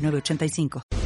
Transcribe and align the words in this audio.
985. 0.00 0.99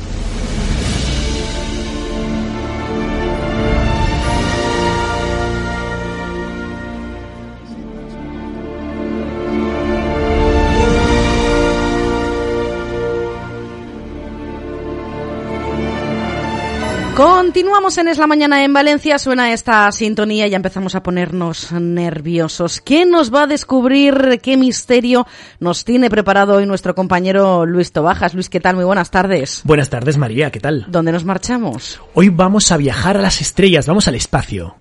Continuamos 17.16 17.96
en 17.98 18.08
Es 18.08 18.18
la 18.18 18.26
Mañana 18.26 18.64
en 18.64 18.72
Valencia, 18.72 19.20
suena 19.20 19.52
esta 19.52 19.92
sintonía 19.92 20.48
y 20.48 20.50
ya 20.50 20.56
empezamos 20.56 20.96
a 20.96 21.02
ponernos 21.04 21.70
nerviosos. 21.70 22.80
¿Qué 22.80 23.06
nos 23.06 23.32
va 23.32 23.44
a 23.44 23.46
descubrir? 23.46 24.40
¿Qué 24.42 24.56
misterio 24.56 25.24
nos 25.60 25.84
tiene 25.84 26.10
preparado 26.10 26.56
hoy 26.56 26.66
nuestro 26.66 26.96
compañero 26.96 27.66
Luis 27.66 27.92
Tobajas? 27.92 28.34
Luis, 28.34 28.48
¿qué 28.48 28.58
tal? 28.58 28.74
Muy 28.74 28.84
buenas 28.84 29.12
tardes. 29.12 29.60
Buenas 29.62 29.90
tardes, 29.90 30.18
María, 30.18 30.50
¿qué 30.50 30.58
tal? 30.58 30.86
¿Dónde 30.88 31.12
nos 31.12 31.24
marchamos? 31.24 32.00
Hoy 32.14 32.30
vamos 32.30 32.72
a 32.72 32.76
viajar 32.78 33.16
a 33.16 33.22
las 33.22 33.40
estrellas, 33.40 33.86
vamos 33.86 34.08
al 34.08 34.16
espacio. 34.16 34.74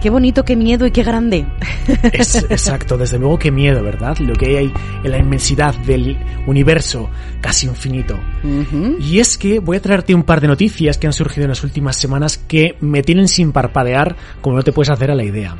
Qué 0.00 0.10
bonito, 0.10 0.44
qué 0.44 0.54
miedo 0.54 0.86
y 0.86 0.92
qué 0.92 1.02
grande. 1.02 1.44
Es, 2.12 2.36
exacto, 2.50 2.96
desde 2.96 3.18
luego 3.18 3.36
qué 3.36 3.50
miedo, 3.50 3.82
¿verdad? 3.82 4.16
Lo 4.18 4.34
que 4.34 4.56
hay 4.56 4.72
en 5.02 5.10
la 5.10 5.18
inmensidad 5.18 5.74
del 5.74 6.16
universo 6.46 7.10
casi 7.40 7.66
infinito. 7.66 8.18
Y 9.00 9.18
es 9.18 9.36
que 9.36 9.58
voy 9.58 9.76
a 9.76 9.82
traerte 9.82 10.14
un 10.14 10.22
par 10.22 10.40
de 10.40 10.46
noticias 10.46 10.98
que 10.98 11.08
han 11.08 11.12
surgido 11.12 11.44
en 11.44 11.50
las 11.50 11.64
últimas 11.64 11.96
semanas 11.96 12.38
que 12.38 12.76
me 12.80 13.02
tienen 13.02 13.26
sin 13.26 13.50
parpadear 13.50 14.16
como 14.40 14.56
no 14.56 14.62
te 14.62 14.72
puedes 14.72 14.90
hacer 14.90 15.10
a 15.10 15.16
la 15.16 15.24
idea. 15.24 15.56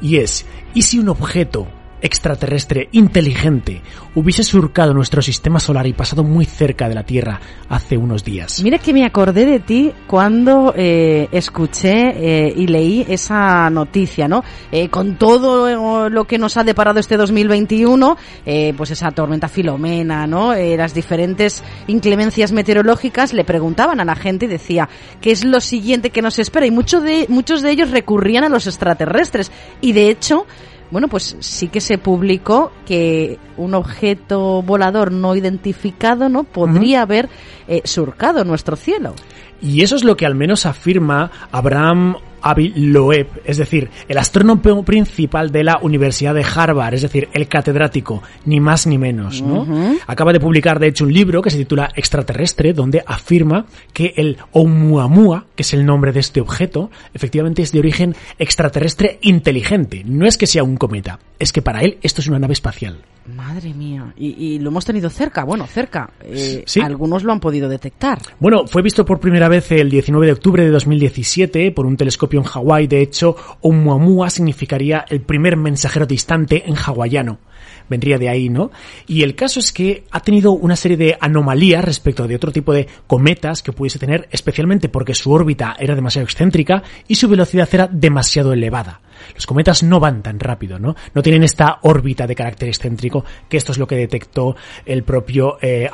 Y 0.00 0.16
es, 0.16 0.46
¿y 0.72 0.82
si 0.82 0.98
un 0.98 1.10
objeto 1.10 1.68
extraterrestre 2.00 2.88
inteligente 2.92 3.82
hubiese 4.14 4.42
surcado 4.42 4.94
nuestro 4.94 5.22
sistema 5.22 5.60
solar 5.60 5.86
y 5.86 5.92
pasado 5.92 6.24
muy 6.24 6.44
cerca 6.44 6.88
de 6.88 6.94
la 6.94 7.04
Tierra 7.04 7.40
hace 7.68 7.96
unos 7.96 8.24
días. 8.24 8.62
Mira 8.62 8.78
que 8.78 8.92
me 8.92 9.04
acordé 9.04 9.44
de 9.44 9.60
ti 9.60 9.92
cuando 10.06 10.74
eh, 10.76 11.28
escuché 11.30 12.46
eh, 12.48 12.52
y 12.56 12.66
leí 12.66 13.06
esa 13.08 13.70
noticia, 13.70 14.26
¿no? 14.26 14.42
Eh, 14.72 14.88
con 14.88 15.16
todo 15.16 16.08
lo 16.08 16.24
que 16.24 16.38
nos 16.38 16.56
ha 16.56 16.64
deparado 16.64 17.00
este 17.00 17.16
2021, 17.16 18.16
pues 18.76 18.90
esa 18.90 19.10
tormenta 19.10 19.48
Filomena, 19.48 20.26
¿no? 20.26 20.54
las 20.54 20.94
diferentes 20.94 21.62
inclemencias 21.86 22.52
meteorológicas, 22.52 23.32
le 23.32 23.44
preguntaban 23.44 24.00
a 24.00 24.04
la 24.04 24.14
gente 24.14 24.46
y 24.46 24.48
decía, 24.48 24.88
¿qué 25.20 25.30
es 25.30 25.44
lo 25.44 25.60
siguiente 25.60 26.10
que 26.10 26.22
nos 26.22 26.38
espera? 26.38 26.66
Y 26.66 26.70
muchos 26.70 27.02
de, 27.02 27.26
muchos 27.28 27.62
de 27.62 27.70
ellos 27.70 27.90
recurrían 27.90 28.44
a 28.44 28.48
los 28.48 28.66
extraterrestres. 28.66 29.50
Y 29.80 29.92
de 29.92 30.10
hecho, 30.10 30.46
bueno, 30.90 31.08
pues 31.08 31.36
sí 31.40 31.68
que 31.68 31.80
se 31.80 31.98
publicó 31.98 32.72
que 32.86 33.38
un 33.56 33.74
objeto 33.74 34.62
volador 34.62 35.12
no 35.12 35.36
identificado 35.36 36.28
no 36.28 36.44
podría 36.44 37.02
haber 37.02 37.28
eh, 37.66 37.82
surcado 37.84 38.44
nuestro 38.44 38.76
cielo. 38.76 39.14
Y 39.60 39.82
eso 39.82 39.96
es 39.96 40.04
lo 40.04 40.16
que 40.16 40.24
al 40.24 40.34
menos 40.34 40.66
afirma 40.66 41.30
Abraham 41.50 42.16
Avi 42.42 42.72
Loeb, 42.76 43.42
es 43.44 43.56
decir, 43.56 43.90
el 44.08 44.18
astrónomo 44.18 44.84
principal 44.84 45.50
de 45.50 45.64
la 45.64 45.78
Universidad 45.82 46.34
de 46.34 46.44
Harvard, 46.44 46.94
es 46.94 47.02
decir, 47.02 47.28
el 47.32 47.48
catedrático, 47.48 48.22
ni 48.44 48.60
más 48.60 48.86
ni 48.86 48.98
menos, 48.98 49.42
¿no? 49.42 49.66
Acaba 50.06 50.32
de 50.32 50.40
publicar, 50.40 50.78
de 50.78 50.88
hecho, 50.88 51.04
un 51.04 51.12
libro 51.12 51.42
que 51.42 51.50
se 51.50 51.58
titula 51.58 51.90
Extraterrestre, 51.94 52.72
donde 52.72 53.02
afirma 53.06 53.66
que 53.92 54.14
el 54.16 54.38
Oumuamua, 54.52 55.46
que 55.54 55.62
es 55.62 55.74
el 55.74 55.84
nombre 55.84 56.12
de 56.12 56.20
este 56.20 56.40
objeto, 56.40 56.90
efectivamente 57.14 57.62
es 57.62 57.72
de 57.72 57.78
origen 57.78 58.14
extraterrestre 58.38 59.18
inteligente. 59.22 60.02
No 60.04 60.26
es 60.26 60.36
que 60.36 60.46
sea 60.46 60.62
un 60.62 60.76
cometa, 60.76 61.18
es 61.38 61.52
que 61.52 61.62
para 61.62 61.80
él 61.80 61.98
esto 62.02 62.20
es 62.20 62.28
una 62.28 62.38
nave 62.38 62.52
espacial. 62.52 62.98
Madre 63.34 63.74
mía, 63.74 64.12
y, 64.16 64.58
lo 64.58 64.70
hemos 64.70 64.84
tenido 64.84 65.10
cerca, 65.10 65.44
bueno, 65.44 65.66
cerca. 65.66 66.10
Eh, 66.22 66.64
Algunos 66.82 67.24
lo 67.24 67.32
han 67.32 67.40
podido 67.40 67.68
detectar. 67.68 68.18
Bueno, 68.40 68.66
fue 68.66 68.82
visto 68.82 69.04
por 69.04 69.20
primera 69.20 69.48
vez 69.48 69.70
el 69.72 69.90
19 69.90 70.26
de 70.26 70.32
octubre 70.32 70.64
de 70.64 70.70
2017 70.70 71.72
por 71.72 71.86
un 71.86 71.96
telescopio 71.96 72.40
en 72.40 72.46
Hawái. 72.46 72.86
De 72.86 73.02
hecho, 73.02 73.36
Oumuamua 73.60 74.30
significaría 74.30 75.04
el 75.08 75.20
primer 75.20 75.56
mensajero 75.56 76.06
distante 76.06 76.64
en 76.66 76.76
hawaiano 76.76 77.38
vendría 77.88 78.18
de 78.18 78.28
ahí, 78.28 78.48
¿no? 78.48 78.70
Y 79.06 79.22
el 79.22 79.34
caso 79.34 79.60
es 79.60 79.72
que 79.72 80.04
ha 80.10 80.20
tenido 80.20 80.52
una 80.52 80.76
serie 80.76 80.96
de 80.96 81.16
anomalías 81.20 81.84
respecto 81.84 82.26
de 82.26 82.36
otro 82.36 82.52
tipo 82.52 82.72
de 82.72 82.86
cometas 83.06 83.62
que 83.62 83.72
pudiese 83.72 83.98
tener, 83.98 84.28
especialmente 84.30 84.88
porque 84.88 85.14
su 85.14 85.32
órbita 85.32 85.76
era 85.78 85.94
demasiado 85.94 86.24
excéntrica 86.24 86.82
y 87.06 87.14
su 87.14 87.28
velocidad 87.28 87.68
era 87.72 87.86
demasiado 87.86 88.52
elevada. 88.52 89.00
Los 89.34 89.46
cometas 89.46 89.82
no 89.82 90.00
van 90.00 90.22
tan 90.22 90.38
rápido, 90.38 90.78
¿no? 90.78 90.94
No 91.14 91.22
tienen 91.22 91.42
esta 91.42 91.78
órbita 91.82 92.26
de 92.26 92.34
carácter 92.34 92.68
excéntrico, 92.68 93.24
que 93.48 93.56
esto 93.56 93.72
es 93.72 93.78
lo 93.78 93.86
que 93.86 93.96
detectó 93.96 94.56
el 94.86 95.02
propio 95.02 95.58
eh. 95.60 95.90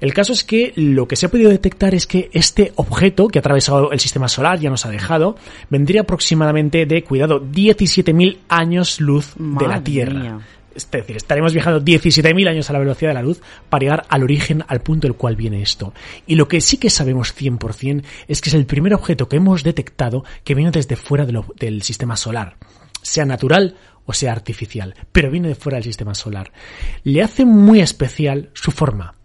El 0.00 0.14
caso 0.14 0.32
es 0.32 0.44
que 0.44 0.72
lo 0.76 1.06
que 1.06 1.16
se 1.16 1.26
ha 1.26 1.30
podido 1.30 1.50
detectar 1.50 1.94
es 1.94 2.06
que 2.06 2.30
este 2.32 2.72
objeto 2.76 3.28
que 3.28 3.38
ha 3.38 3.40
atravesado 3.40 3.92
el 3.92 4.00
sistema 4.00 4.28
solar, 4.28 4.58
ya 4.58 4.70
nos 4.70 4.86
ha 4.86 4.90
dejado, 4.90 5.36
vendría 5.70 6.02
aproximadamente 6.02 6.86
de, 6.86 7.02
cuidado, 7.02 7.40
17.000 7.40 8.38
años 8.48 9.00
luz 9.00 9.34
de 9.36 9.68
la 9.68 9.82
Tierra. 9.82 10.40
Es 10.76 10.90
decir, 10.90 11.16
estaremos 11.16 11.54
viajando 11.54 11.80
17.000 11.80 12.48
años 12.48 12.68
a 12.68 12.74
la 12.74 12.78
velocidad 12.78 13.10
de 13.10 13.14
la 13.14 13.22
luz 13.22 13.40
para 13.70 13.80
llegar 13.80 14.06
al 14.08 14.22
origen, 14.22 14.62
al 14.68 14.82
punto 14.82 15.08
del 15.08 15.16
cual 15.16 15.34
viene 15.34 15.62
esto. 15.62 15.94
Y 16.26 16.34
lo 16.34 16.48
que 16.48 16.60
sí 16.60 16.76
que 16.76 16.90
sabemos 16.90 17.34
100% 17.34 18.04
es 18.28 18.40
que 18.42 18.50
es 18.50 18.54
el 18.54 18.66
primer 18.66 18.92
objeto 18.92 19.28
que 19.28 19.36
hemos 19.36 19.62
detectado 19.62 20.24
que 20.44 20.54
viene 20.54 20.70
desde 20.70 20.96
fuera 20.96 21.26
del 21.26 21.82
sistema 21.82 22.16
solar, 22.16 22.56
sea 23.02 23.24
natural 23.24 23.76
o 24.04 24.12
sea 24.12 24.32
artificial, 24.32 24.94
pero 25.12 25.30
viene 25.30 25.48
de 25.48 25.54
fuera 25.54 25.76
del 25.76 25.84
sistema 25.84 26.14
solar. 26.14 26.52
Le 27.02 27.22
hace 27.22 27.44
muy 27.44 27.80
especial 27.80 28.50
su 28.52 28.70
forma. 28.70 29.15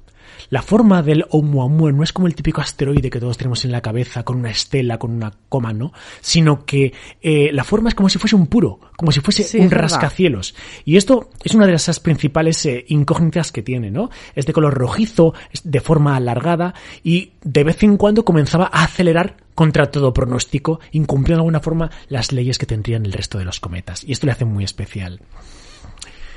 La 0.51 0.61
forma 0.61 1.01
del 1.01 1.25
Oumuamua 1.29 1.93
no 1.93 2.03
es 2.03 2.11
como 2.11 2.27
el 2.27 2.35
típico 2.35 2.59
asteroide 2.59 3.09
que 3.09 3.21
todos 3.21 3.37
tenemos 3.37 3.63
en 3.63 3.71
la 3.71 3.79
cabeza, 3.79 4.23
con 4.23 4.37
una 4.37 4.51
estela, 4.51 4.99
con 4.99 5.11
una 5.11 5.31
coma, 5.47 5.71
¿no? 5.71 5.93
Sino 6.19 6.65
que 6.65 6.91
eh, 7.21 7.51
la 7.53 7.63
forma 7.63 7.87
es 7.87 7.95
como 7.95 8.09
si 8.09 8.19
fuese 8.19 8.35
un 8.35 8.47
puro, 8.47 8.81
como 8.97 9.13
si 9.13 9.21
fuese 9.21 9.57
un 9.61 9.71
rascacielos. 9.71 10.53
Y 10.83 10.97
esto 10.97 11.29
es 11.41 11.55
una 11.55 11.67
de 11.67 11.73
esas 11.73 12.01
principales 12.01 12.65
eh, 12.65 12.83
incógnitas 12.89 13.53
que 13.53 13.63
tiene, 13.63 13.91
¿no? 13.91 14.09
Es 14.35 14.45
de 14.45 14.51
color 14.51 14.73
rojizo, 14.73 15.33
de 15.63 15.79
forma 15.79 16.17
alargada 16.17 16.73
y 17.01 17.31
de 17.41 17.63
vez 17.63 17.81
en 17.83 17.95
cuando 17.95 18.25
comenzaba 18.25 18.69
a 18.73 18.83
acelerar 18.83 19.37
contra 19.55 19.89
todo 19.89 20.13
pronóstico, 20.13 20.81
incumpliendo 20.91 21.37
de 21.37 21.43
alguna 21.43 21.61
forma 21.61 21.91
las 22.09 22.33
leyes 22.33 22.57
que 22.57 22.65
tendrían 22.65 23.05
el 23.05 23.13
resto 23.13 23.37
de 23.37 23.45
los 23.45 23.61
cometas. 23.61 24.03
Y 24.03 24.11
esto 24.11 24.25
le 24.25 24.33
hace 24.33 24.43
muy 24.43 24.65
especial. 24.65 25.21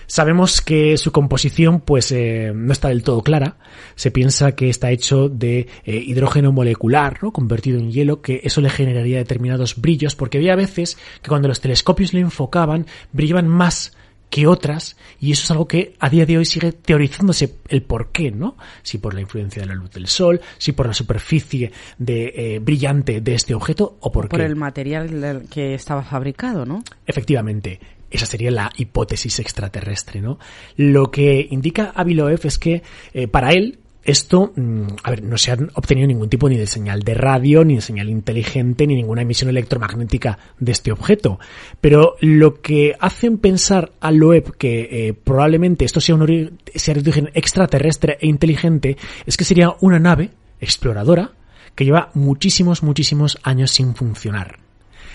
Sabemos 0.07 0.61
que 0.61 0.97
su 0.97 1.13
composición 1.13 1.81
pues 1.81 2.13
eh, 2.13 2.53
no 2.55 2.73
está 2.73 2.89
del 2.89 3.03
todo 3.03 3.23
clara. 3.23 3.57
Se 3.95 4.11
piensa 4.11 4.53
que 4.53 4.69
está 4.69 4.91
hecho 4.91 5.29
de 5.29 5.69
eh, 5.85 5.97
hidrógeno 5.97 6.53
molecular, 6.53 7.23
¿no? 7.23 7.33
convertido 7.33 7.79
en 7.79 7.91
hielo, 7.91 8.23
que 8.23 8.41
eso 8.45 8.61
le 8.61 8.71
generaría 8.71 9.19
determinados 9.19 9.81
brillos, 9.81 10.15
porque 10.15 10.39
había 10.39 10.57
veces 10.57 10.99
que 11.23 11.29
cuando 11.29 11.49
los 11.49 11.61
telescopios 11.61 12.13
le 12.13 12.21
enfocaban 12.21 12.87
brillaban 13.13 13.49
más 13.49 13.97
que 14.35 14.49
otras, 14.49 14.97
y 15.21 15.31
eso 15.31 15.45
es 15.45 15.51
algo 15.53 15.69
que 15.69 15.95
a 16.01 16.11
día 16.11 16.27
de 16.27 16.37
hoy 16.37 16.45
sigue 16.45 16.73
teorizándose 16.73 17.55
el 17.69 17.83
por 17.83 18.11
qué, 18.11 18.33
¿no? 18.33 18.57
Si 18.83 18.99
por 18.99 19.15
la 19.15 19.21
influencia 19.21 19.63
de 19.63 19.69
la 19.69 19.77
luz 19.77 19.93
del 19.93 20.09
sol, 20.09 20.41
si 20.59 20.73
por 20.73 20.87
la 20.89 20.93
superficie 20.93 21.71
de, 21.99 22.33
eh, 22.35 22.59
brillante 22.59 23.21
de 23.21 23.35
este 23.35 23.55
objeto, 23.55 23.97
o 24.01 24.11
por, 24.11 24.29
por 24.29 24.41
el 24.41 24.57
material 24.57 25.47
que 25.49 25.75
estaba 25.75 26.03
fabricado, 26.03 26.67
¿no? 26.67 26.83
Efectivamente. 27.07 27.79
Esa 28.15 28.27
sería 28.27 28.53
la 28.53 28.71
hipótesis 28.77 29.41
extraterrestre, 29.41 30.21
¿no? 30.21 30.39
Lo 30.77 31.11
que 31.11 31.49
indica 31.51 31.93
Aviloev 31.97 32.47
es 32.47 32.61
que 32.61 32.81
eh, 33.13 33.27
para 33.27 33.51
él 33.51 33.81
esto, 34.05 34.53
mm, 34.55 34.87
a 35.03 35.11
ver, 35.11 35.25
no 35.25 35.37
se 35.37 35.51
han 35.51 35.73
obtenido 35.75 36.07
ningún 36.07 36.29
tipo 36.29 36.49
ni 36.49 36.57
de 36.57 36.69
señal 36.69 37.01
de 37.03 37.15
radio, 37.15 37.65
ni 37.65 37.75
de 37.75 37.81
señal 37.81 38.09
inteligente, 38.09 38.87
ni 38.87 38.95
ninguna 38.95 39.23
emisión 39.23 39.51
electromagnética 39.51 40.39
de 40.61 40.71
este 40.71 40.93
objeto. 40.93 41.41
Pero 41.81 42.15
lo 42.21 42.61
que 42.61 42.95
hacen 43.01 43.39
pensar 43.39 43.91
a 43.99 44.13
Loeb 44.13 44.57
que 44.57 45.09
eh, 45.09 45.13
probablemente 45.13 45.85
esto 45.85 46.01
sea 46.01 46.15
un 46.15 46.53
sea 46.73 46.95
origen 46.95 47.31
extraterrestre 47.35 48.17
e 48.21 48.29
inteligente 48.29 48.97
es 49.27 49.37
que 49.37 49.43
sería 49.45 49.75
una 49.81 49.99
nave 49.99 50.31
exploradora 50.61 51.33
que 51.75 51.85
lleva 51.85 52.11
muchísimos, 52.15 52.85
muchísimos 52.85 53.39
años 53.43 53.73
sin 53.73 53.97
funcionar. 53.97 54.61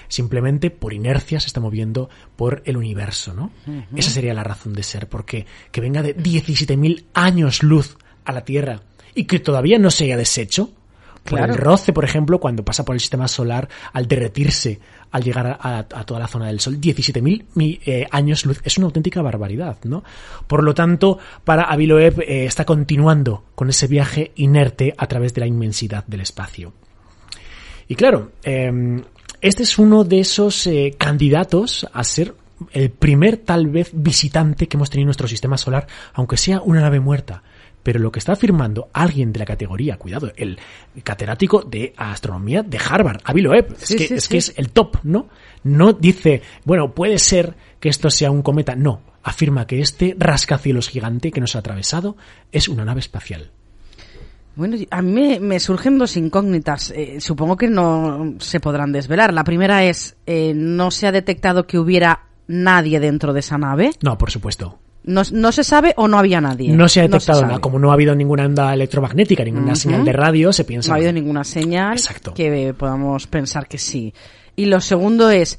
Simplemente 0.10 0.70
por 0.70 0.94
inercia 0.94 1.40
se 1.40 1.48
está 1.48 1.62
moviendo 1.62 2.10
por 2.36 2.62
el 2.66 2.76
universo, 2.76 3.34
¿no? 3.34 3.52
Esa 3.96 4.12
sería 4.12 4.34
la 4.34 4.44
razón 4.44 4.74
de 4.74 4.84
ser, 4.84 5.08
porque 5.08 5.46
que 5.72 5.80
venga 5.80 6.04
de 6.04 6.18
17.000 6.18 7.06
años 7.14 7.64
luz 7.64 7.98
a 8.26 8.34
la 8.34 8.44
Tierra 8.44 8.82
y 9.16 9.24
que 9.24 9.40
todavía 9.40 9.80
no 9.80 9.92
se 9.92 10.06
haya 10.06 10.18
deshecho, 10.18 10.74
por 11.24 11.40
el 11.42 11.56
roce, 11.58 11.94
por 11.94 12.06
ejemplo, 12.06 12.40
cuando 12.40 12.64
pasa 12.66 12.84
por 12.84 12.96
el 12.96 13.00
sistema 13.00 13.28
solar, 13.28 13.70
al 13.94 14.08
derretirse, 14.08 14.80
al 15.12 15.24
llegar 15.24 15.58
a, 15.62 15.84
toda 15.84 16.20
la 16.20 16.28
zona 16.28 16.48
del 16.48 16.60
Sol, 16.60 16.80
17.000 16.80 17.80
eh, 17.86 18.08
años 18.10 18.46
luz, 18.46 18.62
es 18.64 18.78
una 18.78 18.88
auténtica 18.88 19.22
barbaridad, 19.22 19.78
¿no? 19.84 20.04
Por 20.48 20.64
lo 20.64 20.74
tanto, 20.74 21.20
para 21.44 21.64
Aviloeb 21.64 22.22
eh, 22.22 22.46
está 22.46 22.66
continuando 22.66 23.44
con 23.56 23.70
ese 23.70 23.88
viaje 23.88 24.32
inerte 24.36 24.94
a 24.98 25.08
través 25.08 25.34
de 25.34 25.42
la 25.42 25.48
inmensidad 25.48 26.06
del 26.08 26.22
espacio. 26.22 26.74
Y 27.88 27.96
claro, 27.96 28.32
em, 28.44 29.04
este 29.42 29.64
es 29.64 29.78
uno 29.78 30.04
de 30.04 30.20
esos 30.20 30.68
eh, 30.68 30.96
candidatos 30.98 31.88
a 31.94 32.04
ser 32.04 32.34
el 32.72 32.90
primer 32.90 33.38
tal 33.38 33.68
vez 33.68 33.92
visitante 33.94 34.68
que 34.68 34.78
hemos 34.78 34.90
tenido 34.90 35.04
en 35.04 35.08
nuestro 35.08 35.28
sistema 35.28 35.58
solar, 35.58 35.88
aunque 36.14 36.38
sea 36.38 36.62
una 36.62 36.82
nave 36.82 37.00
muerta. 37.00 37.44
Pero 37.82 38.00
lo 38.00 38.12
que 38.12 38.20
está 38.20 38.34
afirmando 38.34 38.90
alguien 38.92 39.32
de 39.32 39.40
la 39.40 39.46
categoría, 39.46 39.98
cuidado, 39.98 40.32
el 40.36 40.60
catedrático 41.04 41.64
de 41.64 41.94
astronomía 41.96 42.62
de 42.62 42.78
Harvard, 42.78 43.22
Avi 43.24 43.42
Loeb, 43.42 43.74
es, 43.82 43.96
que, 43.96 44.16
es 44.16 44.28
que 44.28 44.38
es 44.38 44.54
el 44.58 44.72
top, 44.72 44.98
¿no? 45.04 45.30
No 45.64 45.94
dice, 45.94 46.42
bueno, 46.66 46.94
puede 46.94 47.18
ser 47.20 47.56
que 47.80 47.88
esto 47.88 48.10
sea 48.10 48.32
un 48.32 48.42
cometa, 48.42 48.76
no, 48.76 49.02
afirma 49.24 49.66
que 49.66 49.80
este 49.80 50.14
rascacielos 50.20 50.90
gigante 50.90 51.32
que 51.32 51.40
nos 51.40 51.56
ha 51.56 51.60
atravesado 51.60 52.18
es 52.52 52.68
una 52.68 52.84
nave 52.84 53.00
espacial. 53.00 53.52
Bueno, 54.60 54.76
a 54.92 55.02
mí 55.02 55.40
me, 55.40 55.58
surgen 55.58 55.98
dos 55.98 56.18
incógnitas. 56.18 56.92
Eh, 56.92 57.22
supongo 57.22 57.56
que 57.56 57.70
no 57.70 58.34
se 58.40 58.60
podrán 58.60 58.92
desvelar. 58.92 59.34
La 59.34 59.46
primera 59.46 59.86
es, 59.86 60.18
eh, 60.26 60.52
¿no 60.54 60.92
se 60.92 61.08
ha 61.08 61.14
detectado 61.14 61.66
que 61.66 61.80
hubiera 61.80 62.26
nadie 62.46 63.00
dentro 63.00 63.32
de 63.32 63.40
esa 63.40 63.58
nave? 63.58 63.92
No, 64.02 64.18
por 64.18 64.32
supuesto. 64.32 64.78
No, 65.06 65.24
se 65.24 65.64
sabe 65.64 65.94
o 65.96 66.10
no 66.10 66.20
había 66.20 66.42
nadie. 66.42 66.76
No 66.76 66.90
se 66.90 67.00
ha 67.00 67.04
detectado 67.04 67.44
nada. 67.44 67.60
Como 67.60 67.80
no 67.80 67.90
ha 67.90 67.94
habido 67.94 68.14
ninguna 68.14 68.46
onda 68.46 68.74
electromagnética, 68.74 69.46
ninguna 69.46 69.76
señal 69.76 70.04
de 70.04 70.12
radio, 70.12 70.52
se 70.52 70.66
piensa. 70.66 70.90
No 70.90 70.96
ha 70.96 70.98
habido 70.98 71.14
ninguna 71.14 71.46
señal 71.46 71.98
que 72.36 72.76
podamos 72.78 73.28
pensar 73.28 73.66
que 73.66 73.78
sí. 73.78 74.14
Y 74.58 74.66
lo 74.66 74.82
segundo 74.82 75.30
es, 75.30 75.58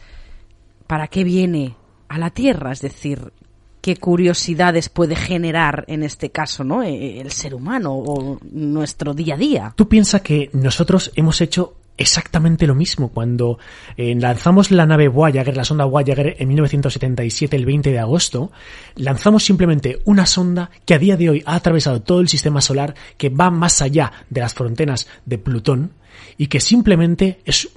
¿para 0.86 1.08
qué 1.08 1.24
viene 1.24 1.74
a 2.06 2.18
la 2.18 2.28
Tierra? 2.28 2.72
Es 2.72 2.82
decir, 2.82 3.32
qué 3.80 3.96
curiosidades 3.96 4.88
puede 4.88 5.16
generar 5.16 5.84
en 5.88 6.02
este 6.02 6.30
caso, 6.30 6.64
¿no? 6.64 6.82
E, 6.82 7.20
el 7.20 7.30
ser 7.30 7.54
humano 7.54 7.94
o 7.94 8.38
nuestro 8.50 9.14
día 9.14 9.34
a 9.34 9.38
día. 9.38 9.72
Tú 9.76 9.88
piensas 9.88 10.22
que 10.22 10.50
nosotros 10.52 11.12
hemos 11.16 11.40
hecho 11.40 11.74
exactamente 12.00 12.66
lo 12.66 12.74
mismo 12.74 13.10
cuando 13.10 13.58
eh, 13.96 14.14
lanzamos 14.14 14.70
la 14.70 14.86
nave 14.86 15.08
Voyager, 15.08 15.54
la 15.54 15.64
sonda 15.64 15.84
Voyager 15.84 16.34
en 16.38 16.48
1977, 16.48 17.54
el 17.54 17.66
20 17.66 17.92
de 17.92 17.98
agosto, 17.98 18.50
lanzamos 18.96 19.44
simplemente 19.44 20.00
una 20.06 20.24
sonda 20.24 20.70
que 20.86 20.94
a 20.94 20.98
día 20.98 21.18
de 21.18 21.28
hoy 21.28 21.42
ha 21.44 21.56
atravesado 21.56 22.00
todo 22.00 22.20
el 22.20 22.28
sistema 22.28 22.62
solar, 22.62 22.94
que 23.18 23.28
va 23.28 23.50
más 23.50 23.82
allá 23.82 24.12
de 24.30 24.40
las 24.40 24.54
fronteras 24.54 25.08
de 25.26 25.36
Plutón 25.36 25.92
y 26.38 26.46
que 26.46 26.60
simplemente 26.60 27.40
es 27.44 27.68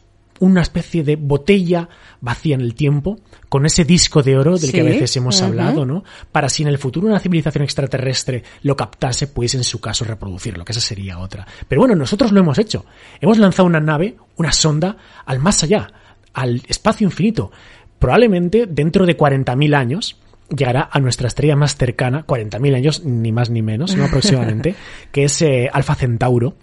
una 0.43 0.61
especie 0.61 1.03
de 1.03 1.15
botella 1.15 1.87
vacía 2.19 2.55
en 2.55 2.61
el 2.61 2.75
tiempo, 2.75 3.21
con 3.47 3.65
ese 3.65 3.85
disco 3.85 4.21
de 4.21 4.37
oro 4.37 4.57
del 4.57 4.73
que 4.73 4.81
a 4.81 4.83
veces 4.83 5.15
hemos 5.15 5.41
hablado, 5.41 5.85
¿no? 5.85 6.03
Para 6.33 6.49
si 6.49 6.63
en 6.63 6.69
el 6.69 6.77
futuro 6.77 7.07
una 7.07 7.19
civilización 7.19 7.63
extraterrestre 7.63 8.43
lo 8.63 8.75
captase, 8.75 9.27
pues 9.27 9.55
en 9.55 9.63
su 9.63 9.79
caso 9.79 10.03
reproducirlo, 10.03 10.65
que 10.65 10.73
esa 10.73 10.81
sería 10.81 11.19
otra. 11.19 11.47
Pero 11.69 11.79
bueno, 11.79 11.95
nosotros 11.95 12.33
lo 12.33 12.41
hemos 12.41 12.59
hecho. 12.59 12.85
Hemos 13.21 13.37
lanzado 13.37 13.65
una 13.65 13.79
nave, 13.79 14.17
una 14.35 14.51
sonda, 14.51 14.97
al 15.25 15.39
más 15.39 15.63
allá, 15.63 15.89
al 16.33 16.61
espacio 16.67 17.05
infinito. 17.05 17.49
Probablemente 17.97 18.65
dentro 18.65 19.05
de 19.05 19.15
40.000 19.15 19.75
años, 19.75 20.17
llegará 20.55 20.89
a 20.91 20.99
nuestra 20.99 21.27
estrella 21.27 21.55
más 21.55 21.75
cercana, 21.75 22.25
40.000 22.25 22.75
años, 22.75 23.03
ni 23.03 23.31
más 23.31 23.49
ni 23.49 23.61
menos, 23.61 23.95
¿no? 23.95 24.05
aproximadamente, 24.05 24.75
que 25.11 25.25
es 25.25 25.41
eh, 25.41 25.69
Alfa 25.71 25.95
Centauro. 25.95 26.55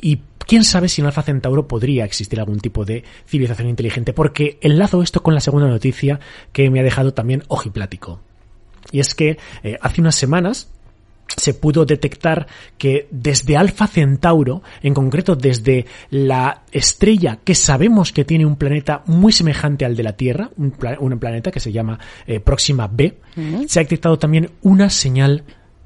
Y 0.00 0.20
quién 0.46 0.64
sabe 0.64 0.88
si 0.88 1.00
en 1.00 1.06
Alfa 1.06 1.22
Centauro 1.22 1.68
podría 1.68 2.04
existir 2.04 2.38
algún 2.40 2.60
tipo 2.60 2.84
de 2.84 3.04
civilización 3.26 3.68
inteligente, 3.68 4.12
porque 4.12 4.58
enlazo 4.60 5.02
esto 5.02 5.22
con 5.22 5.34
la 5.34 5.40
segunda 5.40 5.68
noticia 5.68 6.20
que 6.52 6.70
me 6.70 6.80
ha 6.80 6.84
dejado 6.84 7.14
también 7.14 7.42
ojiplático. 7.48 8.20
Y 8.90 9.00
es 9.00 9.14
que 9.14 9.38
eh, 9.62 9.76
hace 9.80 10.00
unas 10.00 10.14
semanas 10.14 10.70
se 11.36 11.54
pudo 11.54 11.84
detectar 11.84 12.46
que 12.76 13.08
desde 13.10 13.56
Alfa 13.56 13.86
Centauro, 13.86 14.62
en 14.82 14.94
concreto 14.94 15.36
desde 15.36 15.86
la 16.10 16.62
estrella 16.72 17.38
que 17.44 17.54
sabemos 17.54 18.12
que 18.12 18.24
tiene 18.24 18.46
un 18.46 18.56
planeta 18.56 19.02
muy 19.06 19.32
semejante 19.32 19.84
al 19.84 19.96
de 19.96 20.02
la 20.02 20.14
Tierra, 20.14 20.50
un, 20.56 20.70
planeta 21.18 21.50
que 21.50 21.60
se 21.60 21.72
llama 21.72 21.98
eh, 22.26 22.40
Próxima 22.40 22.88
B, 22.88 23.18
se 23.66 23.80
ha 23.80 23.82
detectado 23.82 24.18
también 24.18 24.50
una 24.62 24.90
señal 24.90 25.44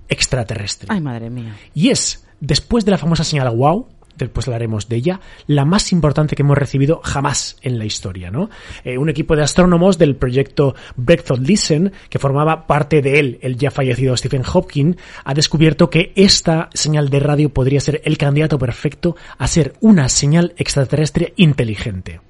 extraterrestre. 0.08 0.88
Ay, 0.90 1.00
madre 1.00 1.30
mía. 1.30 1.56
Y 1.74 1.90
es, 1.90 2.24
después 2.40 2.84
de 2.84 2.90
la 2.90 2.98
famosa 2.98 3.24
señal 3.24 3.48
WOW, 3.50 3.88
después 4.24 4.46
hablaremos 4.48 4.88
de 4.88 4.96
ella, 4.96 5.20
la 5.46 5.64
más 5.64 5.92
importante 5.92 6.36
que 6.36 6.42
hemos 6.42 6.58
recibido 6.58 7.00
jamás 7.04 7.56
en 7.62 7.78
la 7.78 7.84
historia, 7.84 8.30
¿no? 8.30 8.50
Eh, 8.84 8.98
un 8.98 9.08
equipo 9.08 9.36
de 9.36 9.42
astrónomos 9.42 9.98
del 9.98 10.16
proyecto 10.16 10.74
Breakthrough 10.96 11.40
Listen, 11.40 11.92
que 12.08 12.18
formaba 12.18 12.66
parte 12.66 13.02
de 13.02 13.18
él, 13.18 13.38
el 13.42 13.56
ya 13.56 13.70
fallecido 13.70 14.16
Stephen 14.16 14.42
Hopkins, 14.52 14.96
ha 15.24 15.34
descubierto 15.34 15.90
que 15.90 16.12
esta 16.16 16.70
señal 16.74 17.08
de 17.08 17.20
radio 17.20 17.52
podría 17.52 17.80
ser 17.80 18.00
el 18.04 18.18
candidato 18.18 18.58
perfecto 18.58 19.16
a 19.38 19.46
ser 19.46 19.74
una 19.80 20.08
señal 20.08 20.54
extraterrestre 20.56 21.32
inteligente. 21.36 22.20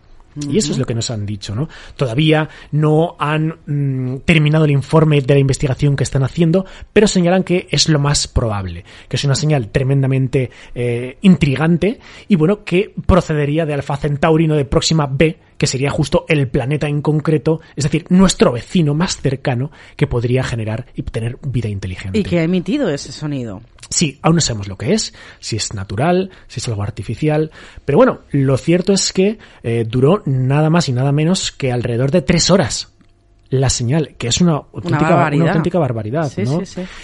Y 0.49 0.58
eso 0.58 0.73
es 0.73 0.79
lo 0.79 0.87
que 0.87 0.94
nos 0.94 1.11
han 1.11 1.26
dicho, 1.26 1.55
¿no? 1.55 1.69
Todavía 1.96 2.49
no 2.70 3.17
han 3.19 3.56
mm, 3.67 4.20
terminado 4.25 4.64
el 4.64 4.70
informe 4.70 5.20
de 5.20 5.34
la 5.34 5.40
investigación 5.40 5.96
que 5.96 6.05
están 6.05 6.23
haciendo, 6.23 6.64
pero 6.93 7.06
señalan 7.06 7.44
que 7.44 7.69
es 7.70 7.88
lo 7.88 7.99
más 7.99 8.29
probable, 8.29 8.84
que 9.08 9.17
es 9.17 9.25
una 9.25 9.34
señal 9.34 9.69
tremendamente 9.69 10.50
eh, 10.75 11.19
intrigante 11.23 11.99
y 12.29 12.37
bueno, 12.37 12.64
que 12.64 12.94
procedería 13.06 13.67
de 13.67 13.75
Alfa 13.75 13.96
Centauri, 13.96 14.46
no 14.46 14.55
de 14.55 14.64
Próxima 14.64 15.06
B, 15.06 15.38
que 15.62 15.69
sería 15.69 15.91
justo 15.91 16.25
el 16.26 16.49
planeta 16.49 16.88
en 16.88 17.03
concreto, 17.03 17.61
es 17.76 17.85
decir, 17.85 18.05
nuestro 18.09 18.50
vecino 18.50 18.94
más 18.94 19.19
cercano 19.19 19.70
que 19.94 20.09
podría 20.09 20.43
generar 20.43 20.87
y 20.97 21.03
tener 21.03 21.38
vida 21.47 21.69
inteligente. 21.69 22.19
Y 22.19 22.25
que 22.25 22.41
ha 22.41 22.43
emitido 22.43 22.91
ese 22.91 23.12
sonido. 23.12 23.62
Sí, 23.88 24.19
aún 24.23 24.35
no 24.35 24.41
sabemos 24.41 24.67
lo 24.67 24.76
que 24.76 24.93
es, 24.93 25.14
si 25.38 25.55
es 25.55 25.73
natural, 25.73 26.31
si 26.49 26.59
es 26.59 26.67
algo 26.67 26.82
artificial, 26.82 27.53
pero 27.85 27.97
bueno, 27.97 28.23
lo 28.32 28.59
cierto 28.59 28.93
es 28.93 29.12
que 29.12 29.38
eh, 29.62 29.87
duró 29.88 30.25
nada 30.26 30.69
más 30.69 30.88
y 30.88 30.93
nada 30.93 31.12
menos 31.12 31.53
que 31.53 31.70
alrededor 31.70 32.11
de 32.11 32.23
tres 32.23 32.50
horas 32.50 32.92
la 33.53 33.69
señal, 33.69 34.15
que 34.17 34.29
es 34.29 34.41
una 34.41 34.55
auténtica 34.55 35.79
barbaridad, 35.79 36.32
¿no? 36.39 36.63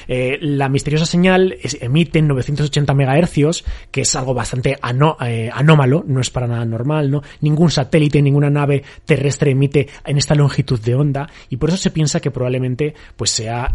Eh, 0.08 0.38
la 0.40 0.70
misteriosa 0.70 1.04
señal 1.04 1.58
emite 1.80 2.20
en 2.20 2.28
980 2.28 2.94
megahercios, 2.94 3.66
que 3.90 4.00
es 4.00 4.16
algo 4.16 4.32
bastante 4.32 4.78
eh, 5.26 5.50
anómalo, 5.52 6.04
no 6.06 6.22
es 6.22 6.30
para 6.30 6.46
nada 6.46 6.64
normal, 6.64 7.10
¿no? 7.10 7.22
Ningún 7.42 7.70
satélite, 7.70 8.22
ninguna 8.22 8.48
nave 8.48 8.82
terrestre 9.04 9.50
emite 9.50 9.88
en 10.06 10.16
esta 10.16 10.34
longitud 10.34 10.80
de 10.80 10.94
onda, 10.94 11.28
y 11.50 11.58
por 11.58 11.68
eso 11.68 11.76
se 11.76 11.90
piensa 11.90 12.18
que 12.18 12.30
probablemente 12.30 12.94
pues 13.14 13.30
sea 13.30 13.70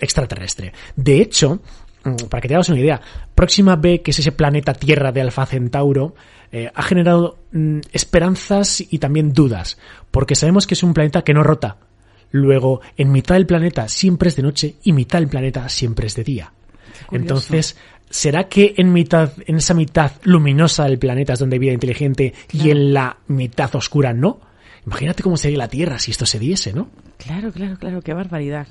extraterrestre. 0.00 0.72
De 0.96 1.20
hecho, 1.20 1.60
para 2.28 2.40
que 2.40 2.48
te 2.48 2.54
hagas 2.54 2.68
una 2.68 2.80
idea, 2.80 3.00
Próxima 3.34 3.76
B, 3.76 4.02
que 4.02 4.10
es 4.10 4.18
ese 4.18 4.32
planeta 4.32 4.74
Tierra 4.74 5.12
de 5.12 5.22
Alfa 5.22 5.46
Centauro, 5.46 6.14
eh, 6.52 6.70
ha 6.72 6.82
generado 6.82 7.38
mm, 7.52 7.80
esperanzas 7.92 8.80
y 8.80 8.98
también 8.98 9.32
dudas, 9.32 9.78
porque 10.10 10.34
sabemos 10.34 10.66
que 10.66 10.74
es 10.74 10.82
un 10.82 10.94
planeta 10.94 11.22
que 11.22 11.34
no 11.34 11.42
rota. 11.42 11.78
Luego, 12.30 12.80
en 12.96 13.12
mitad 13.12 13.36
del 13.36 13.46
planeta 13.46 13.88
siempre 13.88 14.28
es 14.28 14.36
de 14.36 14.42
noche 14.42 14.74
y 14.82 14.92
mitad 14.92 15.20
del 15.20 15.28
planeta 15.28 15.68
siempre 15.68 16.06
es 16.06 16.16
de 16.16 16.24
día. 16.24 16.52
Entonces, 17.10 17.76
¿será 18.10 18.48
que 18.48 18.74
en 18.76 18.92
mitad, 18.92 19.32
en 19.46 19.56
esa 19.56 19.74
mitad 19.74 20.12
luminosa 20.24 20.84
del 20.84 20.98
planeta 20.98 21.32
es 21.32 21.38
donde 21.38 21.56
hay 21.56 21.60
vida 21.60 21.72
inteligente 21.72 22.34
y 22.52 22.70
en 22.70 22.92
la 22.92 23.16
mitad 23.28 23.74
oscura 23.76 24.12
no? 24.12 24.40
Imagínate 24.86 25.22
cómo 25.22 25.36
sería 25.36 25.58
la 25.58 25.68
Tierra 25.68 25.98
si 25.98 26.10
esto 26.10 26.26
se 26.26 26.38
diese, 26.38 26.72
¿no? 26.72 26.88
Claro, 27.18 27.52
claro, 27.52 27.76
claro, 27.78 28.02
qué 28.02 28.12
barbaridad. 28.12 28.66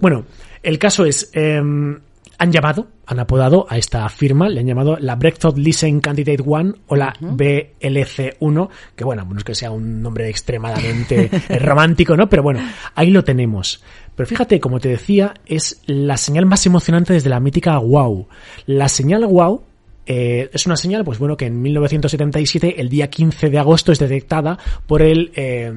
Bueno, 0.00 0.24
el 0.62 0.78
caso 0.78 1.04
es, 1.04 1.30
em, 1.32 1.98
han 2.40 2.52
llamado, 2.52 2.88
han 3.04 3.20
apodado 3.20 3.66
a 3.68 3.76
esta 3.76 4.08
firma, 4.08 4.48
le 4.48 4.60
han 4.60 4.66
llamado 4.66 4.96
la 4.98 5.14
Breakthrough 5.14 5.58
Listen 5.58 6.00
Candidate 6.00 6.42
One 6.42 6.72
o 6.86 6.96
la 6.96 7.12
BLC1, 7.20 8.68
que 8.96 9.04
bueno, 9.04 9.26
no 9.30 9.36
es 9.36 9.44
que 9.44 9.54
sea 9.54 9.70
un 9.70 10.00
nombre 10.00 10.30
extremadamente 10.30 11.30
romántico, 11.60 12.16
¿no? 12.16 12.30
Pero 12.30 12.42
bueno, 12.42 12.60
ahí 12.94 13.10
lo 13.10 13.22
tenemos. 13.24 13.84
Pero 14.16 14.26
fíjate, 14.26 14.58
como 14.58 14.80
te 14.80 14.88
decía, 14.88 15.34
es 15.44 15.82
la 15.84 16.16
señal 16.16 16.46
más 16.46 16.64
emocionante 16.64 17.12
desde 17.12 17.28
la 17.28 17.40
mítica 17.40 17.78
WOW. 17.78 18.26
La 18.64 18.88
señal 18.88 19.26
WOW 19.26 19.62
eh, 20.06 20.48
es 20.50 20.64
una 20.64 20.76
señal, 20.76 21.04
pues 21.04 21.18
bueno, 21.18 21.36
que 21.36 21.44
en 21.44 21.60
1977, 21.60 22.80
el 22.80 22.88
día 22.88 23.10
15 23.10 23.50
de 23.50 23.58
agosto, 23.58 23.92
es 23.92 23.98
detectada 23.98 24.58
por 24.86 25.02
el... 25.02 25.30
Eh, 25.36 25.70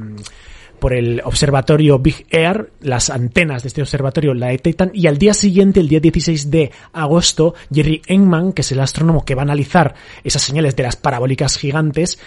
por 0.79 0.93
el 0.93 1.21
observatorio 1.23 1.99
Big 1.99 2.25
Air, 2.29 2.71
las 2.81 3.09
antenas 3.09 3.63
de 3.63 3.67
este 3.67 3.81
observatorio 3.81 4.33
la 4.33 4.47
detectan 4.47 4.91
y 4.93 5.07
al 5.07 5.17
día 5.17 5.33
siguiente, 5.33 5.79
el 5.79 5.87
día 5.87 5.99
16 5.99 6.51
de 6.51 6.71
agosto, 6.91 7.53
Jerry 7.73 8.01
Engman, 8.07 8.53
que 8.53 8.61
es 8.61 8.71
el 8.71 8.79
astrónomo 8.79 9.25
que 9.25 9.35
va 9.35 9.41
a 9.41 9.45
analizar 9.45 9.95
esas 10.23 10.41
señales 10.41 10.75
de 10.75 10.83
las 10.83 10.95
parabólicas 10.95 11.57
gigantes, 11.57 12.19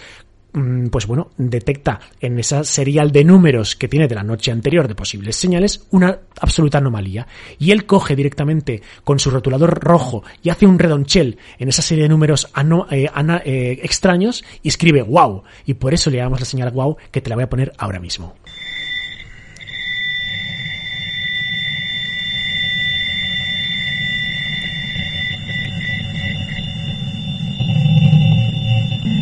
pues 0.90 1.06
bueno, 1.06 1.30
detecta 1.36 2.00
en 2.20 2.38
esa 2.38 2.64
serial 2.64 3.12
de 3.12 3.24
números 3.24 3.76
que 3.76 3.88
tiene 3.88 4.08
de 4.08 4.14
la 4.14 4.22
noche 4.22 4.50
anterior 4.50 4.88
de 4.88 4.94
posibles 4.94 5.36
señales 5.36 5.86
una 5.90 6.18
absoluta 6.40 6.78
anomalía. 6.78 7.26
Y 7.58 7.72
él 7.72 7.84
coge 7.84 8.16
directamente 8.16 8.82
con 9.04 9.18
su 9.18 9.30
rotulador 9.30 9.80
rojo 9.80 10.22
y 10.42 10.48
hace 10.48 10.66
un 10.66 10.78
redonchel 10.78 11.38
en 11.58 11.68
esa 11.68 11.82
serie 11.82 12.04
de 12.04 12.08
números 12.08 12.48
eh, 12.90 13.08
eh, 13.44 13.78
extraños 13.82 14.44
y 14.62 14.68
escribe 14.68 15.02
wow. 15.02 15.42
Y 15.66 15.74
por 15.74 15.92
eso 15.92 16.10
le 16.10 16.18
damos 16.18 16.40
la 16.40 16.46
señal 16.46 16.70
wow 16.70 16.96
que 17.10 17.20
te 17.20 17.28
la 17.28 17.36
voy 17.36 17.44
a 17.44 17.50
poner 17.50 17.72
ahora 17.76 18.00
mismo. 18.00 18.34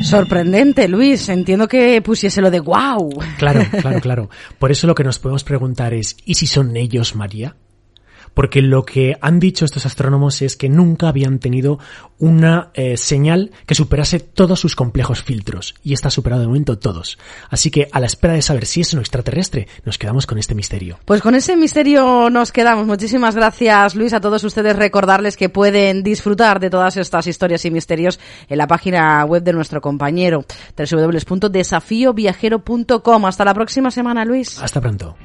Sorprendente, 0.04 0.88
Luis. 0.88 1.28
Entiendo 1.28 1.66
que 1.66 2.00
pusiese 2.02 2.40
lo 2.40 2.50
de 2.50 2.60
wow. 2.60 3.10
Claro, 3.38 3.64
claro, 3.80 4.00
claro. 4.00 4.30
Por 4.58 4.70
eso 4.70 4.86
lo 4.86 4.94
que 4.94 5.04
nos 5.04 5.18
podemos 5.18 5.44
preguntar 5.44 5.94
es, 5.94 6.16
¿y 6.24 6.34
si 6.34 6.46
son 6.46 6.76
ellos, 6.76 7.14
María? 7.16 7.56
Porque 8.34 8.62
lo 8.62 8.84
que 8.84 9.16
han 9.20 9.40
dicho 9.40 9.64
estos 9.64 9.86
astrónomos 9.86 10.42
es 10.42 10.56
que 10.56 10.68
nunca 10.68 11.08
habían 11.08 11.38
tenido 11.38 11.78
una 12.18 12.70
eh, 12.74 12.96
señal 12.96 13.50
que 13.66 13.74
superase 13.74 14.20
todos 14.20 14.60
sus 14.60 14.76
complejos 14.76 15.22
filtros, 15.22 15.74
y 15.82 15.92
está 15.92 16.10
superado 16.10 16.42
de 16.42 16.48
momento 16.48 16.78
todos. 16.78 17.18
Así 17.48 17.70
que 17.70 17.88
a 17.92 18.00
la 18.00 18.06
espera 18.06 18.34
de 18.34 18.42
saber 18.42 18.66
si 18.66 18.82
es 18.82 18.92
un 18.92 19.00
extraterrestre, 19.00 19.68
nos 19.84 19.98
quedamos 19.98 20.26
con 20.26 20.38
este 20.38 20.54
misterio. 20.54 20.98
Pues 21.04 21.22
con 21.22 21.34
ese 21.34 21.56
misterio 21.56 22.30
nos 22.30 22.52
quedamos. 22.52 22.86
Muchísimas 22.86 23.34
gracias, 23.34 23.94
Luis, 23.94 24.12
a 24.12 24.20
todos 24.20 24.44
ustedes. 24.44 24.76
Recordarles 24.76 25.36
que 25.36 25.48
pueden 25.48 26.02
disfrutar 26.02 26.60
de 26.60 26.70
todas 26.70 26.96
estas 26.96 27.26
historias 27.26 27.64
y 27.64 27.70
misterios 27.70 28.20
en 28.48 28.58
la 28.58 28.66
página 28.66 29.24
web 29.24 29.42
de 29.42 29.52
nuestro 29.52 29.80
compañero 29.80 30.44
www.desafioviajero.com. 30.76 33.26
Hasta 33.26 33.44
la 33.44 33.54
próxima 33.54 33.90
semana, 33.90 34.24
Luis. 34.24 34.60
Hasta 34.60 34.80
pronto. 34.80 35.16